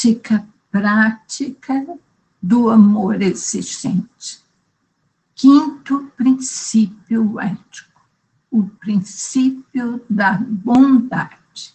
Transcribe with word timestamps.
ética 0.00 0.46
prática 0.70 1.86
do 2.40 2.70
amor 2.70 3.20
exigente. 3.20 4.40
Quinto 5.34 6.10
princípio 6.16 7.38
ético, 7.38 8.00
o 8.50 8.64
princípio 8.64 10.02
da 10.08 10.38
bondade. 10.38 11.74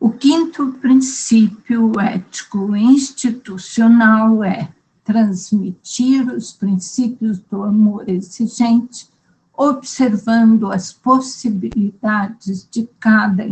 O 0.00 0.10
quinto 0.10 0.72
princípio 0.80 1.92
ético 2.00 2.74
institucional 2.74 4.42
é 4.42 4.74
transmitir 5.04 6.28
os 6.32 6.52
princípios 6.52 7.38
do 7.38 7.62
amor 7.62 8.08
exigente, 8.08 9.08
observando 9.52 10.70
as 10.70 10.92
possibilidades 10.92 12.66
de 12.70 12.88
cada 12.98 13.44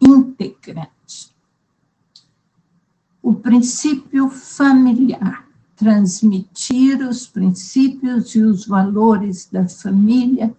integrante. 0.00 1.34
O 3.22 3.34
princípio 3.34 4.30
familiar, 4.30 5.46
transmitir 5.74 7.00
os 7.02 7.26
princípios 7.26 8.34
e 8.34 8.42
os 8.42 8.66
valores 8.66 9.48
da 9.50 9.68
família, 9.68 10.54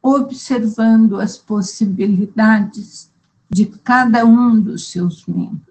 observando 0.00 1.20
as 1.20 1.36
possibilidades 1.36 3.10
de 3.50 3.66
cada 3.66 4.24
um 4.24 4.60
dos 4.60 4.88
seus 4.88 5.26
membros 5.26 5.66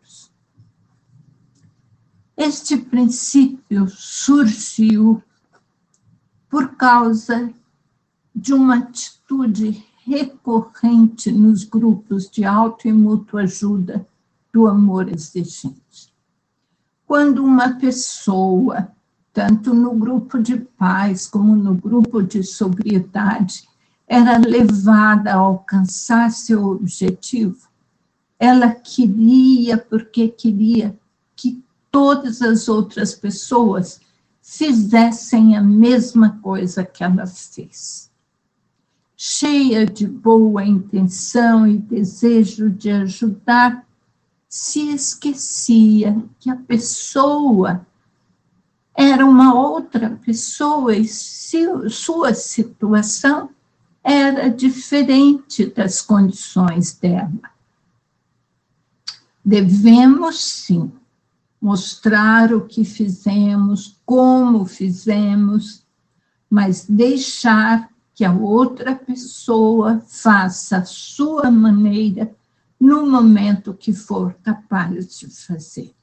este 2.37 2.77
princípio 2.77 3.87
surgiu 3.87 5.23
por 6.49 6.75
causa 6.75 7.51
de 8.35 8.53
uma 8.53 8.77
atitude 8.77 9.83
recorrente 10.05 11.31
nos 11.31 11.63
grupos 11.63 12.29
de 12.29 12.43
auto 12.43 12.87
e 12.87 12.93
mútua 12.93 13.43
ajuda 13.43 14.05
do 14.53 14.67
amor 14.67 15.09
exigente. 15.09 16.13
Quando 17.07 17.43
uma 17.43 17.75
pessoa, 17.75 18.89
tanto 19.31 19.73
no 19.73 19.95
grupo 19.95 20.39
de 20.39 20.57
paz 20.57 21.27
como 21.27 21.55
no 21.55 21.73
grupo 21.73 22.21
de 22.21 22.43
sobriedade, 22.43 23.63
era 24.07 24.37
levada 24.37 25.31
a 25.31 25.37
alcançar 25.37 26.29
seu 26.31 26.65
objetivo, 26.65 27.67
ela 28.37 28.69
queria, 28.69 29.77
porque 29.77 30.27
queria 30.27 30.95
todas 31.95 32.41
as 32.41 32.67
outras 32.67 33.15
pessoas 33.15 34.01
fizessem 34.41 35.55
a 35.55 35.63
mesma 35.63 36.37
coisa 36.41 36.83
que 36.83 37.01
ela 37.01 37.25
fez. 37.25 38.11
Cheia 39.17 39.85
de 39.85 40.05
boa 40.05 40.65
intenção 40.65 41.65
e 41.65 41.77
desejo 41.77 42.69
de 42.69 42.91
ajudar, 42.91 43.85
se 44.49 44.89
esquecia 44.93 46.21
que 46.39 46.49
a 46.49 46.55
pessoa 46.55 47.85
era 48.93 49.25
uma 49.25 49.53
outra 49.53 50.19
pessoa 50.23 50.95
e 50.95 51.07
sua 51.07 52.33
situação 52.33 53.49
era 54.03 54.49
diferente 54.49 55.65
das 55.65 56.01
condições 56.01 56.93
dela. 56.93 57.51
Devemos, 59.43 60.39
sim, 60.39 60.91
mostrar 61.61 62.53
o 62.53 62.61
que 62.61 62.85
fizemos, 62.85 63.99
como 64.05 64.65
fizemos, 64.65 65.83
mas 66.49 66.85
deixar 66.85 67.89
que 68.15 68.23
a 68.23 68.31
outra 68.31 68.95
pessoa 68.95 70.01
faça 70.07 70.77
a 70.77 70.85
sua 70.85 71.51
maneira 71.51 72.33
no 72.79 73.05
momento 73.05 73.73
que 73.73 73.93
for 73.93 74.33
capaz 74.35 75.19
de 75.19 75.27
fazer. 75.27 75.93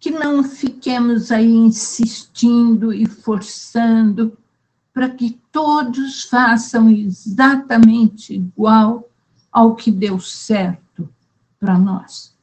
Que 0.00 0.10
não 0.10 0.42
fiquemos 0.42 1.30
aí 1.30 1.52
insistindo 1.52 2.90
e 2.90 3.06
forçando 3.06 4.36
para 4.94 5.10
que 5.10 5.38
todos 5.52 6.24
façam 6.24 6.88
exatamente 6.88 8.34
igual 8.34 9.08
ao 9.52 9.76
que 9.76 9.90
deu 9.90 10.18
certo 10.18 11.06
para 11.60 11.78
nós. 11.78 12.34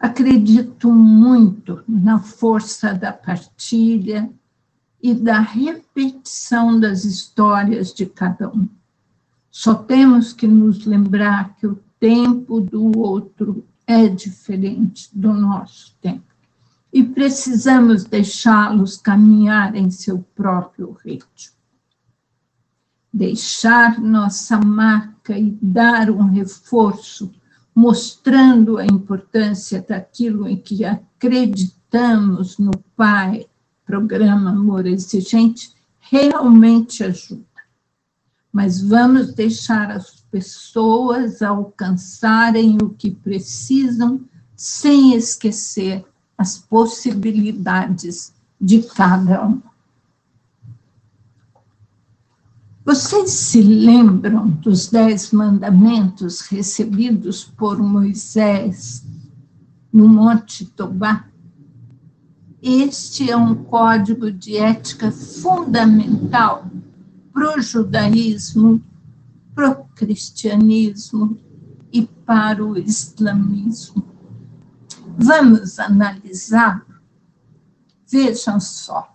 Acredito 0.00 0.92
muito 0.92 1.82
na 1.88 2.18
força 2.18 2.92
da 2.92 3.12
partilha 3.12 4.28
e 5.04 5.12
da 5.12 5.38
repetição 5.38 6.80
das 6.80 7.04
histórias 7.04 7.92
de 7.92 8.06
cada 8.06 8.48
um. 8.48 8.66
Só 9.50 9.74
temos 9.74 10.32
que 10.32 10.46
nos 10.46 10.86
lembrar 10.86 11.54
que 11.56 11.66
o 11.66 11.78
tempo 12.00 12.58
do 12.58 12.98
outro 12.98 13.66
é 13.86 14.08
diferente 14.08 15.10
do 15.12 15.34
nosso 15.34 15.94
tempo 16.00 16.24
e 16.90 17.04
precisamos 17.04 18.04
deixá-los 18.04 18.96
caminhar 18.96 19.76
em 19.76 19.90
seu 19.90 20.24
próprio 20.34 20.96
ritmo. 21.04 21.52
Deixar 23.12 24.00
nossa 24.00 24.58
marca 24.58 25.38
e 25.38 25.50
dar 25.60 26.10
um 26.10 26.30
reforço 26.30 27.30
mostrando 27.74 28.78
a 28.78 28.86
importância 28.86 29.84
daquilo 29.86 30.48
em 30.48 30.56
que 30.56 30.82
acreditamos 30.82 32.56
no 32.56 32.72
Pai, 32.96 33.46
programa 33.84 34.50
Amor 34.50 34.86
Exigente, 34.86 35.72
realmente 36.00 37.02
ajuda. 37.04 37.44
Mas 38.52 38.80
vamos 38.80 39.34
deixar 39.34 39.90
as 39.90 40.24
pessoas 40.30 41.42
alcançarem 41.42 42.78
o 42.82 42.90
que 42.90 43.10
precisam, 43.10 44.20
sem 44.56 45.14
esquecer 45.14 46.04
as 46.38 46.58
possibilidades 46.58 48.32
de 48.60 48.82
cada 48.82 49.46
um. 49.46 49.60
Vocês 52.84 53.30
se 53.30 53.62
lembram 53.62 54.50
dos 54.50 54.88
dez 54.88 55.32
mandamentos 55.32 56.42
recebidos 56.42 57.42
por 57.42 57.78
Moisés 57.78 59.02
no 59.92 60.06
Monte 60.06 60.66
Tobá? 60.66 61.24
Este 62.66 63.30
é 63.30 63.36
um 63.36 63.54
código 63.54 64.32
de 64.32 64.56
ética 64.56 65.12
fundamental 65.12 66.64
para 67.30 67.58
o 67.58 67.60
judaísmo, 67.60 68.82
para 69.54 69.72
o 69.72 69.84
cristianismo 69.94 71.38
e 71.92 72.06
para 72.06 72.64
o 72.64 72.78
islamismo. 72.78 74.02
Vamos 75.18 75.78
analisar? 75.78 76.86
Vejam 78.10 78.58
só. 78.58 79.14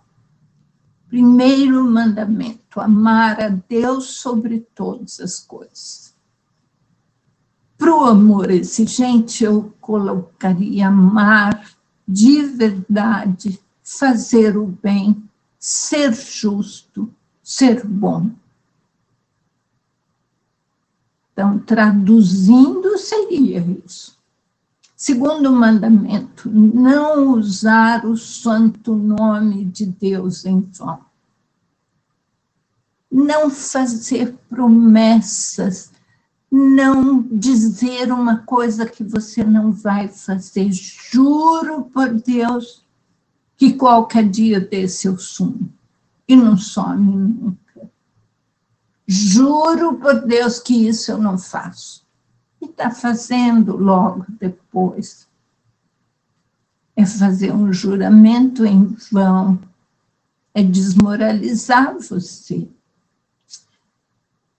Primeiro 1.08 1.84
mandamento: 1.90 2.80
amar 2.80 3.40
a 3.40 3.48
Deus 3.48 4.10
sobre 4.10 4.60
todas 4.76 5.18
as 5.18 5.40
coisas. 5.40 6.14
Para 7.76 7.96
o 7.96 8.04
amor 8.04 8.48
exigente, 8.48 9.42
eu 9.42 9.74
colocaria 9.80 10.86
amar 10.86 11.79
de 12.10 12.42
verdade, 12.42 13.60
fazer 13.84 14.56
o 14.56 14.66
bem, 14.66 15.22
ser 15.58 16.12
justo, 16.12 17.12
ser 17.42 17.86
bom. 17.86 18.30
Então, 21.32 21.58
traduzindo, 21.60 22.98
seria 22.98 23.60
isso. 23.86 24.18
Segundo 24.96 25.50
mandamento, 25.52 26.50
não 26.50 27.32
usar 27.32 28.04
o 28.04 28.16
santo 28.16 28.94
nome 28.94 29.64
de 29.64 29.86
Deus 29.86 30.44
em 30.44 30.60
vão. 30.60 31.00
Não 33.10 33.48
fazer 33.48 34.36
promessas, 34.48 35.90
não 36.50 37.22
dizer 37.22 38.10
uma 38.12 38.38
coisa 38.38 38.84
que 38.84 39.04
você 39.04 39.44
não 39.44 39.70
vai 39.70 40.08
fazer. 40.08 40.70
Juro 40.72 41.84
por 41.84 42.08
Deus 42.12 42.84
que 43.56 43.74
qualquer 43.74 44.28
dia 44.28 44.60
desse 44.60 45.06
eu 45.06 45.16
sumo 45.18 45.72
e 46.26 46.34
não 46.34 46.56
some 46.56 47.06
nunca. 47.06 47.90
Juro 49.06 49.94
por 49.96 50.26
Deus 50.26 50.58
que 50.58 50.88
isso 50.88 51.12
eu 51.12 51.18
não 51.18 51.38
faço 51.38 52.06
e 52.60 52.66
está 52.66 52.90
fazendo 52.90 53.76
logo 53.76 54.26
depois. 54.38 55.28
É 56.96 57.06
fazer 57.06 57.52
um 57.52 57.72
juramento 57.72 58.64
em 58.64 58.96
vão, 59.10 59.58
é 60.52 60.62
desmoralizar 60.62 61.96
você. 61.98 62.68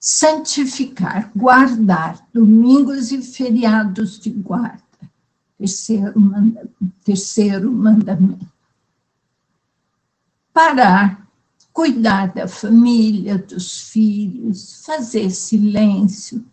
Santificar, 0.03 1.31
guardar, 1.35 2.27
domingos 2.33 3.11
e 3.11 3.21
feriados 3.21 4.19
de 4.19 4.31
guarda. 4.31 4.81
Terceiro 5.59 6.19
mandamento. 6.19 6.91
Terceiro 7.05 7.71
mandamento. 7.71 8.47
Parar, 10.51 11.27
cuidar 11.71 12.33
da 12.33 12.47
família, 12.47 13.37
dos 13.37 13.89
filhos, 13.91 14.83
fazer 14.83 15.29
silêncio, 15.29 16.43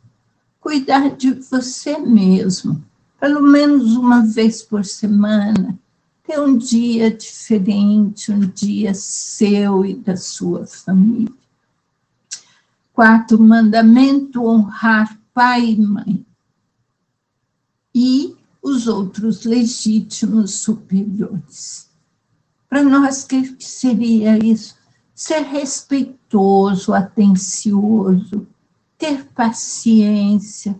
cuidar 0.60 1.16
de 1.16 1.32
você 1.32 1.98
mesmo, 1.98 2.84
pelo 3.18 3.40
menos 3.40 3.96
uma 3.96 4.26
vez 4.26 4.62
por 4.62 4.84
semana, 4.84 5.78
ter 6.22 6.38
um 6.38 6.54
dia 6.54 7.10
diferente, 7.10 8.30
um 8.30 8.40
dia 8.40 8.92
seu 8.92 9.86
e 9.86 9.94
da 9.94 10.18
sua 10.18 10.66
família. 10.66 11.32
Quarto 12.98 13.40
mandamento: 13.40 14.44
honrar 14.44 15.20
pai 15.32 15.70
e 15.70 15.80
mãe. 15.80 16.26
E 17.94 18.34
os 18.60 18.88
outros 18.88 19.44
legítimos 19.44 20.54
superiores. 20.54 21.88
Para 22.68 22.82
nós, 22.82 23.22
o 23.22 23.28
que 23.28 23.54
seria 23.60 24.36
isso? 24.44 24.74
Ser 25.14 25.42
respeitoso, 25.42 26.92
atencioso, 26.92 28.48
ter 28.98 29.26
paciência, 29.26 30.76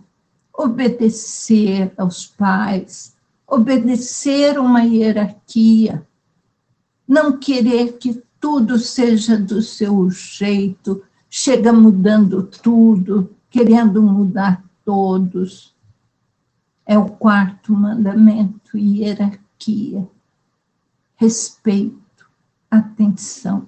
obedecer 0.53 1.93
aos 1.95 2.25
pais, 2.27 3.15
obedecer 3.47 4.59
uma 4.59 4.81
hierarquia, 4.81 6.05
não 7.07 7.39
querer 7.39 7.97
que 7.97 8.21
tudo 8.41 8.77
seja 8.77 9.37
do 9.37 9.61
seu 9.61 10.11
jeito, 10.11 11.01
chega 11.29 11.71
mudando 11.71 12.43
tudo, 12.43 13.35
querendo 13.49 14.01
mudar 14.01 14.63
todos. 14.83 15.75
É 16.85 16.97
o 16.97 17.05
quarto 17.05 17.71
mandamento, 17.71 18.77
hierarquia, 18.77 20.07
respeito, 21.15 22.27
atenção. 22.69 23.67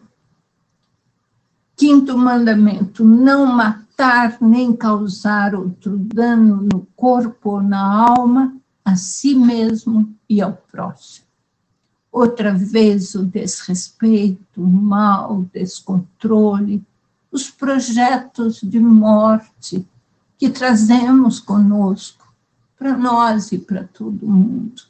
Quinto 1.76 2.18
mandamento, 2.18 3.04
não 3.04 3.46
matar 3.46 4.38
nem 4.42 4.76
causar 4.76 5.54
outro 5.54 5.98
dano 5.98 6.68
no 6.72 6.88
corpo 6.96 7.52
ou 7.52 7.62
na 7.62 8.08
alma, 8.08 8.56
a 8.84 8.96
si 8.96 9.36
mesmo 9.36 10.12
e 10.28 10.42
ao 10.42 10.54
próximo. 10.54 11.28
Outra 12.12 12.54
vez 12.54 13.16
o 13.16 13.24
desrespeito, 13.24 14.62
o 14.62 14.68
mal, 14.68 15.40
o 15.40 15.44
descontrole, 15.46 16.84
os 17.32 17.50
projetos 17.50 18.60
de 18.62 18.80
morte 18.80 19.88
que 20.38 20.50
trazemos 20.50 21.40
conosco 21.40 22.34
para 22.78 22.98
nós 22.98 23.52
e 23.52 23.60
para 23.60 23.84
todo 23.86 24.28
mundo. 24.28 24.82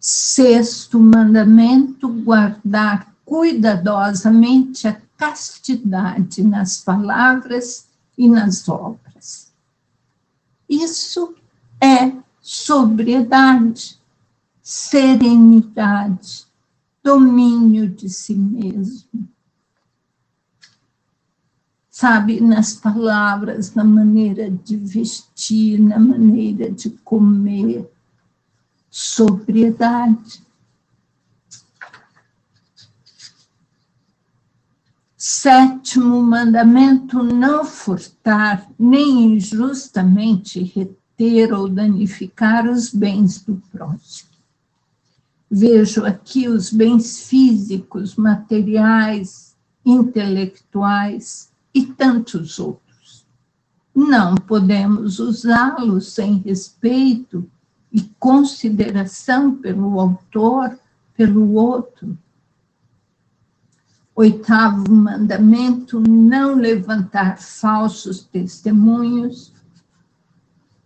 Sexto 0.00 0.98
mandamento: 0.98 2.08
guardar 2.08 3.14
cuidadosamente 3.24 4.88
a 4.88 4.98
castidade 5.16 6.42
nas 6.42 6.82
palavras 6.82 7.86
e 8.16 8.28
nas 8.28 8.68
obras. 8.68 9.52
Isso 10.68 11.34
é 11.80 12.12
sobriedade, 12.40 14.00
serenidade, 14.62 16.47
domínio 17.08 17.88
de 17.88 18.10
si 18.10 18.34
mesmo. 18.34 19.26
Sabe, 21.90 22.38
nas 22.38 22.74
palavras, 22.74 23.74
na 23.74 23.82
maneira 23.82 24.50
de 24.50 24.76
vestir, 24.76 25.80
na 25.80 25.98
maneira 25.98 26.70
de 26.70 26.90
comer, 27.02 27.90
sobriedade. 28.90 30.46
Sétimo 35.16 36.22
mandamento: 36.22 37.22
não 37.22 37.64
furtar, 37.64 38.70
nem 38.78 39.34
injustamente 39.34 40.62
reter 40.62 41.54
ou 41.54 41.68
danificar 41.68 42.68
os 42.68 42.92
bens 42.92 43.42
do 43.42 43.56
próximo. 43.72 44.27
Vejo 45.50 46.04
aqui 46.04 46.48
os 46.48 46.72
bens 46.72 47.28
físicos, 47.28 48.16
materiais, 48.16 49.56
intelectuais 49.84 51.50
e 51.74 51.86
tantos 51.86 52.58
outros. 52.58 53.26
Não 53.94 54.34
podemos 54.34 55.18
usá-los 55.18 56.12
sem 56.12 56.38
respeito 56.38 57.48
e 57.92 58.02
consideração 58.18 59.54
pelo 59.54 59.98
autor, 59.98 60.78
pelo 61.16 61.54
outro 61.54 62.16
Oitavo 64.18 64.92
mandamento: 64.92 66.00
não 66.00 66.56
levantar 66.56 67.38
falsos 67.38 68.24
testemunhos, 68.24 69.52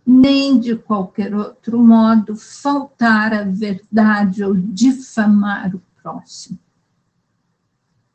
nem 0.05 0.59
de 0.59 0.75
qualquer 0.75 1.33
outro 1.33 1.79
modo 1.79 2.35
faltar 2.35 3.33
a 3.33 3.43
verdade 3.43 4.43
ou 4.43 4.53
difamar 4.53 5.75
o 5.75 5.81
próximo. 6.01 6.59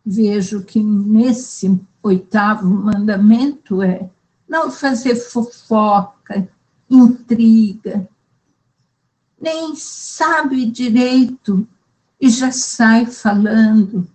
Vejo 0.05 0.63
que 0.63 0.83
nesse 0.83 1.81
oitavo 2.03 2.69
mandamento 2.69 3.83
é 3.83 4.09
não 4.49 4.71
fazer 4.71 5.17
fofoca, 5.17 6.49
intriga, 6.91 8.09
nem 9.41 9.75
sabe 9.77 10.67
direito 10.67 11.67
e 12.21 12.29
já 12.29 12.51
sai 12.51 13.07
falando 13.07 14.09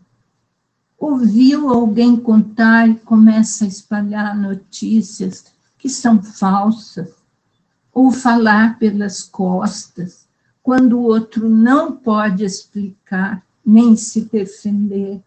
ouviu 1.03 1.69
alguém 1.69 2.15
contar 2.15 2.87
e 2.87 2.95
começa 2.95 3.65
a 3.65 3.67
espalhar 3.67 4.37
notícias 4.37 5.45
que 5.77 5.89
são 5.89 6.23
falsas, 6.23 7.13
ou 7.93 8.11
falar 8.11 8.79
pelas 8.79 9.21
costas, 9.21 10.27
quando 10.61 10.97
o 10.97 11.03
outro 11.03 11.49
não 11.49 11.95
pode 11.95 12.43
explicar 12.43 13.45
nem 13.65 13.95
se 13.95 14.21
defender. 14.25 15.21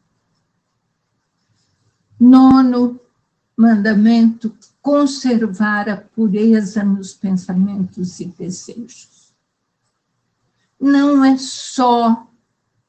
Nono 2.18 3.00
mandamento: 3.56 4.54
conservar 4.82 5.88
a 5.88 5.96
pureza 5.96 6.82
nos 6.82 7.14
pensamentos 7.14 8.20
e 8.20 8.26
desejos. 8.26 9.32
Não 10.78 11.24
é 11.24 11.38
só 11.38 12.26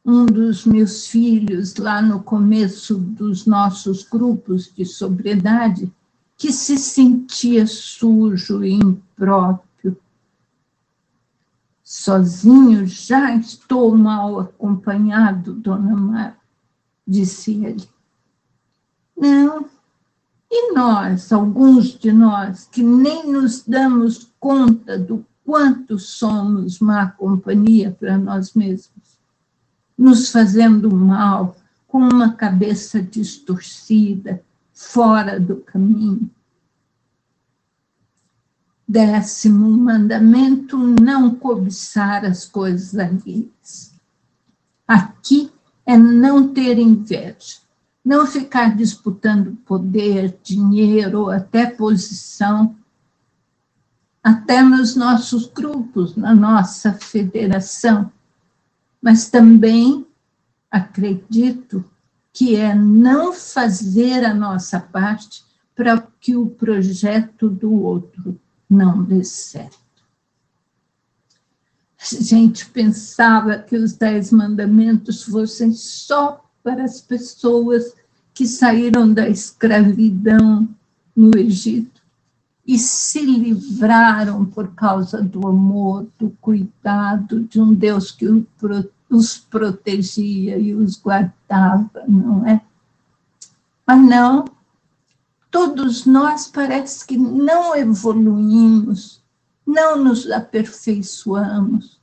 um 0.06 0.26
dos 0.26 0.66
meus 0.66 1.08
filhos, 1.08 1.76
lá 1.76 2.02
no 2.02 2.24
começo 2.24 2.98
dos 2.98 3.46
nossos 3.46 4.04
grupos 4.04 4.74
de 4.74 4.86
sobriedade, 4.86 5.92
que 6.38 6.52
se 6.54 6.78
sentia 6.78 7.66
sujo 7.66 8.64
e 8.64 8.74
impróprio. 8.74 9.98
Sozinho 11.84 12.86
já 12.86 13.36
estou 13.36 13.98
mal 13.98 14.40
acompanhado, 14.40 15.54
dona 15.54 15.96
Mar, 15.96 16.40
disse 17.08 17.66
ele. 17.66 17.90
Não, 19.18 19.66
e 20.50 20.74
nós, 20.74 21.32
alguns 21.34 21.98
de 21.98 22.12
nós, 22.12 22.70
que 22.72 22.84
nem 22.84 23.32
nos 23.32 23.64
damos 23.64 24.32
conta 24.40 24.98
do 24.98 25.26
quanto 25.44 25.98
somos 25.98 26.80
má 26.80 27.10
companhia 27.10 27.92
para 27.92 28.18
nós 28.18 28.54
mesmos 28.54 29.18
nos 29.98 30.30
fazendo 30.30 30.94
mal, 30.94 31.58
com 31.88 31.98
uma 31.98 32.34
cabeça 32.34 33.02
distorcida, 33.02 34.44
fora 34.78 35.40
do 35.40 35.58
caminho. 35.58 36.30
Décimo 38.88 39.70
mandamento: 39.70 40.78
não 40.78 41.36
cobiçar 41.36 42.24
as 42.26 42.46
coisas 42.46 42.98
alheias. 42.98 43.94
Aqui 44.88 45.52
é 45.86 45.98
não 45.98 46.54
ter 46.54 46.78
inveja, 46.78 47.58
não 48.04 48.26
ficar 48.26 48.76
disputando 48.76 49.58
poder, 49.66 50.38
dinheiro 50.44 51.30
até 51.30 51.66
posição, 51.66 52.76
até 54.24 54.62
nos 54.62 54.96
nossos 54.96 55.46
grupos, 55.48 56.16
na 56.16 56.34
nossa 56.34 56.94
federação 56.94 58.12
mas 59.02 59.30
também 59.30 60.06
acredito 60.70 61.86
que 62.38 62.56
é 62.56 62.76
não 62.76 63.34
fazer 63.34 64.24
a 64.24 64.32
nossa 64.32 64.80
parte 64.80 65.44
para 65.76 66.00
que 66.22 66.36
o 66.36 66.46
projeto 66.46 67.50
do 67.50 67.82
outro 67.82 68.40
não 68.70 69.04
dê 69.04 69.24
certo. 69.24 69.76
A 72.00 72.22
gente 72.22 72.68
pensava 72.68 73.58
que 73.58 73.76
os 73.76 73.94
dez 73.94 74.32
mandamentos 74.32 75.24
fossem 75.24 75.74
só 75.74 76.48
para 76.62 76.84
as 76.84 77.02
pessoas 77.02 77.96
que 78.36 78.46
saíram 78.46 79.12
da 79.12 79.28
escravidão 79.28 80.70
no 81.16 81.36
Egito 81.36 82.04
e 82.68 82.78
se 82.78 83.20
livraram 83.20 84.46
por 84.46 84.76
causa 84.76 85.24
do 85.24 85.48
amor, 85.48 86.06
do 86.20 86.30
cuidado 86.40 87.46
de 87.46 87.60
um 87.60 87.74
Deus 87.74 88.12
que 88.12 88.28
os 89.10 89.38
protegia 89.38 90.58
e 90.58 90.74
os 90.74 91.00
guardava, 91.00 92.04
não 92.08 92.46
é? 92.46 92.62
Mas 93.86 94.06
não, 94.06 94.46
todos 95.50 96.06
nós 96.06 96.48
parece 96.48 97.06
que 97.06 97.18
não 97.18 97.76
evoluímos, 97.76 99.22
não 99.66 100.04
nos 100.04 100.30
aperfeiçoamos, 100.30 101.98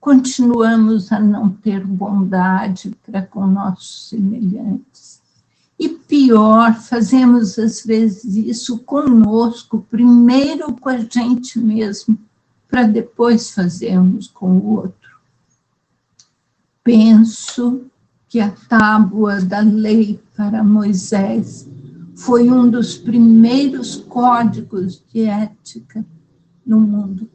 continuamos 0.00 1.10
a 1.10 1.18
não 1.18 1.48
ter 1.48 1.86
bondade 1.86 2.94
para 3.06 3.22
com 3.22 3.46
nossos 3.46 4.10
semelhantes. 4.10 5.22
E 5.78 5.88
pior, 5.88 6.74
fazemos 6.74 7.58
às 7.58 7.82
vezes 7.84 8.36
isso 8.36 8.78
conosco, 8.80 9.84
primeiro 9.90 10.72
com 10.74 10.88
a 10.88 10.98
gente 10.98 11.58
mesmo, 11.58 12.18
para 12.68 12.84
depois 12.84 13.50
fazermos 13.50 14.28
com 14.28 14.58
o 14.58 14.76
outro. 14.76 15.03
Penso 16.84 17.86
que 18.28 18.38
a 18.40 18.50
tábua 18.50 19.40
da 19.40 19.60
lei 19.60 20.22
para 20.36 20.62
Moisés 20.62 21.66
foi 22.14 22.50
um 22.50 22.68
dos 22.68 22.98
primeiros 22.98 23.96
códigos 23.96 25.02
de 25.10 25.22
ética 25.22 26.04
no 26.64 26.78
mundo. 26.78 27.30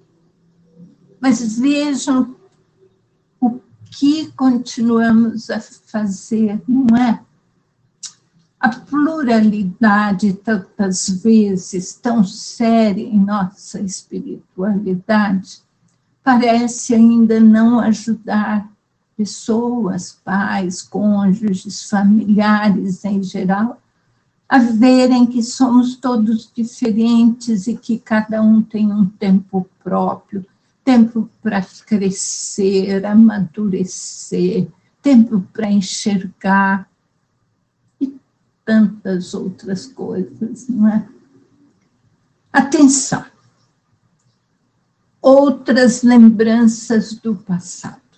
Mas 1.19 1.57
vejam 1.57 2.35
o 3.41 3.59
que 3.91 4.31
continuamos 4.33 5.49
a 5.49 5.59
fazer, 5.59 6.61
não 6.67 6.95
é? 6.95 7.19
A 8.59 8.69
pluralidade, 8.69 10.33
tantas 10.33 11.09
vezes, 11.09 11.95
tão 11.95 12.23
séria 12.23 13.03
em 13.03 13.19
nossa 13.19 13.79
espiritualidade, 13.81 15.61
parece 16.23 16.93
ainda 16.93 17.39
não 17.39 17.79
ajudar 17.79 18.69
pessoas, 19.19 20.17
pais, 20.23 20.81
cônjuges, 20.81 21.89
familiares 21.89 23.03
em 23.03 23.21
geral, 23.21 23.81
a 24.47 24.59
verem 24.59 25.25
que 25.25 25.43
somos 25.43 25.97
todos 25.97 26.49
diferentes 26.55 27.67
e 27.67 27.75
que 27.75 27.99
cada 27.99 28.41
um 28.41 28.61
tem 28.61 28.89
um 28.89 29.05
tempo 29.05 29.69
próprio, 29.83 30.45
tempo 30.85 31.29
para 31.43 31.61
crescer, 31.85 33.05
amadurecer, 33.05 34.69
tempo 35.01 35.41
para 35.51 35.69
enxergar 35.69 36.89
e 37.99 38.17
tantas 38.63 39.33
outras 39.33 39.85
coisas, 39.85 40.69
não 40.69 40.87
é? 40.87 41.05
Atenção. 42.53 43.25
Outras 45.21 46.03
lembranças 46.03 47.13
do 47.15 47.35
passado. 47.35 48.08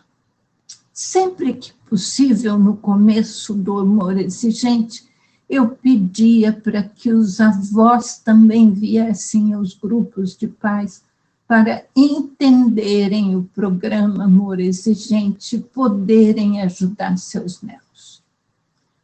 Sempre 1.04 1.56
que 1.56 1.74
possível, 1.90 2.60
no 2.60 2.78
começo 2.78 3.56
do 3.56 3.80
amor 3.80 4.20
exigente, 4.20 5.04
eu 5.50 5.68
pedia 5.70 6.54
para 6.54 6.84
que 6.84 7.12
os 7.12 7.42
avós 7.42 8.20
também 8.20 8.72
viessem 8.72 9.52
aos 9.52 9.74
grupos 9.74 10.38
de 10.38 10.48
pais 10.48 11.04
para 11.48 11.84
entenderem 11.96 13.36
o 13.36 13.44
programa 13.44 14.26
Amor 14.26 14.60
Exigente 14.60 15.56
e 15.56 15.60
poderem 15.60 16.62
ajudar 16.62 17.18
seus 17.18 17.64
netos. 17.64 18.22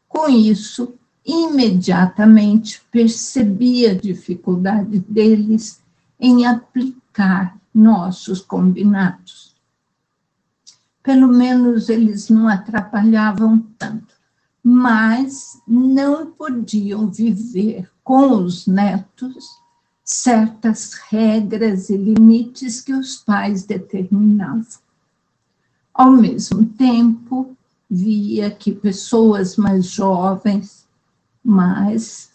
Com 0.08 0.30
isso, 0.30 0.94
imediatamente 1.26 2.80
percebi 2.92 3.88
a 3.88 3.96
dificuldade 3.96 5.00
deles 5.00 5.82
em 6.20 6.46
aplicar 6.46 7.58
nossos 7.74 8.40
combinados. 8.40 9.47
Pelo 11.08 11.30
menos 11.30 11.88
eles 11.88 12.30
não 12.30 12.50
atrapalhavam 12.50 13.60
tanto 13.78 14.18
mas 14.70 15.62
não 15.66 16.30
podiam 16.30 17.10
viver 17.10 17.90
com 18.04 18.44
os 18.44 18.68
netos 18.68 19.46
certas 20.04 20.92
regras 21.10 21.90
e 21.90 21.96
limites 21.96 22.82
que 22.82 22.92
os 22.92 23.16
pais 23.16 23.64
determinavam. 23.64 24.66
Ao 25.94 26.12
mesmo 26.12 26.66
tempo, 26.66 27.56
via 27.90 28.52
que 28.52 28.74
pessoas 28.74 29.56
mais 29.56 29.86
jovens, 29.86 30.86
mais, 31.42 32.30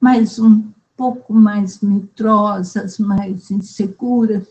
mais 0.00 0.38
um 0.38 0.70
pouco 0.96 1.34
mais 1.34 1.80
medrosas, 1.80 2.96
mais 2.96 3.50
inseguras, 3.50 4.48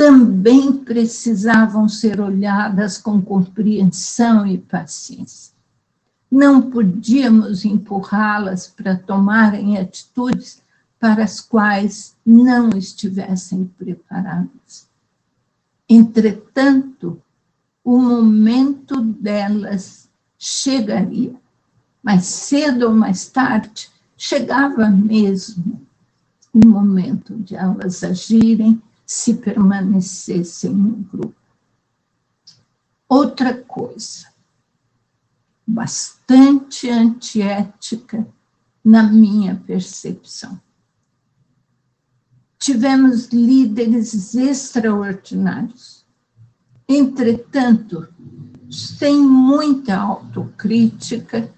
também 0.00 0.72
precisavam 0.72 1.86
ser 1.86 2.22
olhadas 2.22 2.96
com 2.96 3.20
compreensão 3.20 4.46
e 4.46 4.56
paciência 4.56 5.52
não 6.30 6.70
podíamos 6.70 7.64
empurrá-las 7.64 8.68
para 8.68 8.96
tomarem 8.96 9.76
atitudes 9.76 10.62
para 10.98 11.24
as 11.24 11.40
quais 11.40 12.14
não 12.24 12.70
estivessem 12.70 13.64
preparadas. 13.76 14.88
Entretanto, 15.88 17.20
o 17.82 17.98
momento 17.98 19.00
delas 19.00 20.08
chegaria. 20.38 21.34
Mais 22.02 22.24
cedo 22.26 22.88
ou 22.88 22.94
mais 22.94 23.28
tarde, 23.28 23.90
chegava 24.16 24.88
mesmo 24.88 25.80
o 26.54 26.66
momento 26.66 27.34
de 27.36 27.56
elas 27.56 28.04
agirem 28.04 28.80
se 29.10 29.34
permanecessem 29.34 30.70
no 30.72 30.92
grupo. 30.98 31.34
Outra 33.08 33.52
coisa, 33.52 34.28
bastante 35.66 36.88
antiética 36.88 38.24
na 38.84 39.02
minha 39.02 39.56
percepção. 39.66 40.60
Tivemos 42.56 43.26
líderes 43.30 44.36
extraordinários, 44.36 46.06
entretanto, 46.88 48.06
sem 48.70 49.20
muita 49.20 49.96
autocrítica 49.96 51.52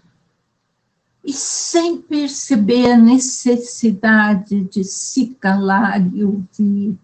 e 1.22 1.34
sem 1.34 2.00
perceber 2.00 2.92
a 2.92 2.96
necessidade 2.96 4.64
de 4.64 4.82
se 4.82 5.36
calar 5.38 6.00
e 6.14 6.24
ouvir 6.24 6.98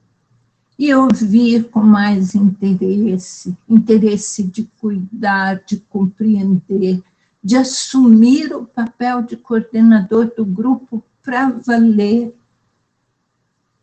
e 0.78 0.94
ouvir 0.94 1.68
com 1.70 1.80
mais 1.80 2.36
interesse, 2.36 3.56
interesse 3.68 4.44
de 4.44 4.64
cuidar, 4.80 5.64
de 5.66 5.80
compreender, 5.80 7.02
de 7.42 7.56
assumir 7.56 8.54
o 8.54 8.64
papel 8.64 9.22
de 9.22 9.36
coordenador 9.36 10.32
do 10.36 10.44
grupo 10.44 11.02
para 11.20 11.50
valer, 11.50 12.32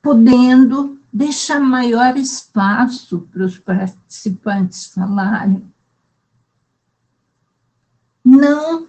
podendo 0.02 0.98
deixar 1.12 1.60
maior 1.60 2.16
espaço 2.16 3.28
para 3.32 3.44
os 3.44 3.60
participantes 3.60 4.86
falarem. 4.86 5.66
Não 8.24 8.88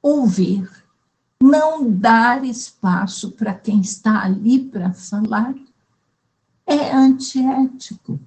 ouvir, 0.00 0.70
não 1.42 1.90
dar 1.90 2.44
espaço 2.44 3.32
para 3.32 3.52
quem 3.54 3.80
está 3.80 4.22
ali 4.22 4.60
para 4.60 4.92
falar 4.92 5.52
é 6.66 6.92
antiético. 6.92 8.18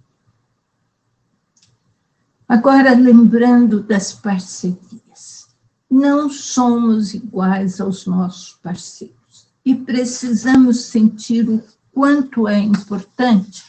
Agora, 2.47 2.95
lembrando 2.95 3.83
das 3.83 4.13
parcerias, 4.13 5.49
não 5.89 6.29
somos 6.29 7.13
iguais 7.13 7.79
aos 7.79 8.07
nossos 8.07 8.53
parceiros. 8.53 9.47
E 9.63 9.75
precisamos 9.75 10.85
sentir 10.85 11.47
o 11.49 11.63
quanto 11.93 12.47
é 12.47 12.57
importante 12.57 13.63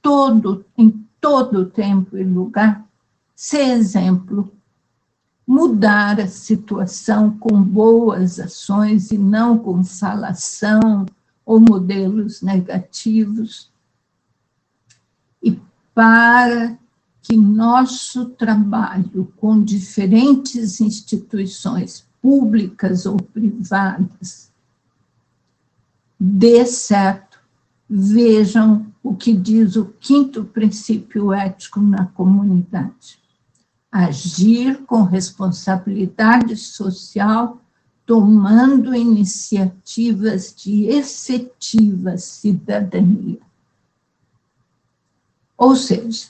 todo 0.00 0.64
em 0.76 1.06
todo 1.20 1.66
tempo 1.66 2.16
e 2.16 2.24
lugar 2.24 2.84
ser 3.34 3.68
exemplo, 3.76 4.50
mudar 5.46 6.18
a 6.18 6.26
situação 6.26 7.36
com 7.38 7.62
boas 7.62 8.40
ações 8.40 9.12
e 9.12 9.18
não 9.18 9.58
com 9.58 9.84
falação 9.84 11.04
ou 11.44 11.60
modelos 11.60 12.40
negativos 12.40 13.70
para 15.94 16.78
que 17.22 17.36
nosso 17.36 18.26
trabalho 18.26 19.32
com 19.36 19.62
diferentes 19.62 20.80
instituições 20.80 22.06
públicas 22.22 23.04
ou 23.04 23.16
privadas 23.16 24.50
dê 26.18 26.64
certo. 26.64 27.38
Vejam 27.88 28.86
o 29.02 29.14
que 29.14 29.32
diz 29.32 29.76
o 29.76 29.86
quinto 30.00 30.44
princípio 30.44 31.32
ético 31.32 31.80
na 31.80 32.06
comunidade. 32.06 33.20
Agir 33.90 34.84
com 34.86 35.02
responsabilidade 35.02 36.56
social, 36.56 37.60
tomando 38.04 38.94
iniciativas 38.94 40.54
de 40.54 40.86
efetiva 40.86 42.18
cidadania. 42.18 43.38
Ou 45.56 45.74
seja, 45.74 46.28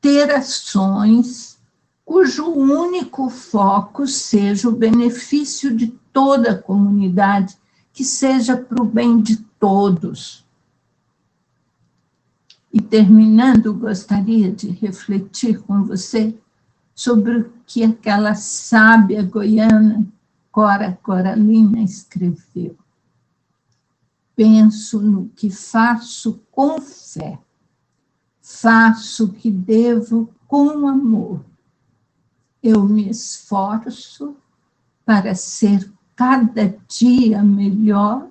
ter 0.00 0.30
ações 0.30 1.58
cujo 2.04 2.46
único 2.48 3.28
foco 3.28 4.06
seja 4.06 4.68
o 4.68 4.72
benefício 4.72 5.74
de 5.74 5.88
toda 6.12 6.52
a 6.52 6.58
comunidade, 6.58 7.56
que 7.92 8.04
seja 8.04 8.56
para 8.56 8.82
o 8.82 8.86
bem 8.86 9.20
de 9.20 9.36
todos. 9.58 10.44
E 12.72 12.80
terminando, 12.80 13.74
gostaria 13.74 14.50
de 14.50 14.70
refletir 14.70 15.60
com 15.62 15.84
você 15.84 16.36
sobre 16.94 17.36
o 17.38 17.52
que 17.66 17.82
aquela 17.82 18.34
sábia 18.34 19.22
goiana 19.22 20.06
Cora 20.50 20.98
Coralina 21.02 21.80
escreveu. 21.80 22.76
Penso 24.34 25.00
no 25.00 25.28
que 25.28 25.50
faço 25.50 26.40
com 26.50 26.80
fé, 26.80 27.38
faço 28.40 29.26
o 29.26 29.32
que 29.32 29.50
devo 29.50 30.32
com 30.46 30.88
amor. 30.88 31.44
Eu 32.62 32.84
me 32.84 33.08
esforço 33.08 34.36
para 35.04 35.34
ser 35.34 35.90
cada 36.14 36.76
dia 36.86 37.42
melhor, 37.42 38.28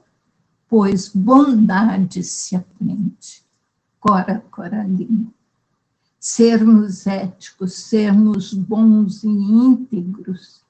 pois 0.67 1.09
bondade 1.09 2.23
se 2.23 2.55
aprende. 2.55 3.43
Cora 3.99 4.43
Coralina. 4.51 5.27
Sermos 6.19 7.07
éticos, 7.07 7.73
sermos 7.73 8.53
bons 8.53 9.23
e 9.23 9.27
íntegros, 9.27 10.61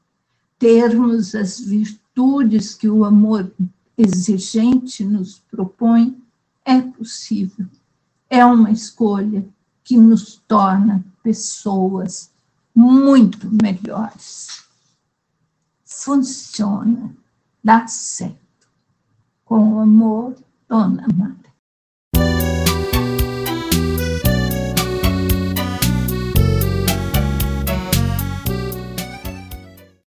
termos 0.58 1.34
as 1.34 1.60
virtudes 1.60 2.76
que 2.76 2.88
o 2.88 3.04
amor 3.04 3.52
exigente 3.98 5.04
nos 5.04 5.40
propõe, 5.52 6.18
é 6.64 6.80
possível. 6.82 7.68
É 8.30 8.46
uma 8.46 8.72
escolha 8.72 9.44
que 9.84 9.98
nos 9.98 10.36
torna 10.48 11.04
pessoas 11.24 12.32
muito 12.76 13.50
melhores. 13.62 14.64
Funciona, 15.84 17.16
dá 17.64 17.88
certo. 17.88 18.38
Com 19.44 19.80
amor, 19.80 20.36
Dona 20.68 21.08
Maria. 21.14 21.49